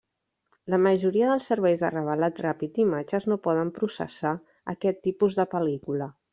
La 0.73 0.77
majoria 0.85 1.27
dels 1.31 1.49
serveis 1.51 1.83
de 1.85 1.91
revelat 1.97 2.41
ràpid 2.47 2.75
d'imatges 2.79 3.29
no 3.33 3.39
poden 3.45 3.73
processar 3.79 4.35
aquest 4.77 5.03
tipus 5.09 5.41
de 5.43 5.51
pel·lícula. 5.57 6.13